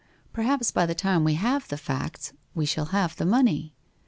Perhaps 0.33 0.71
by 0.71 0.87
the 0.87 0.95
time 0.95 1.23
we 1.23 1.35
have 1.35 1.67
the 1.67 1.77
facts 1.77 2.33
we 2.55 2.65
shall 2.65 2.85
have 2.85 3.15
the 3.15 3.23
money. 3.23 3.75